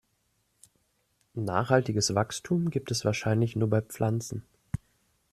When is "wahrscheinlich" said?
3.05-3.55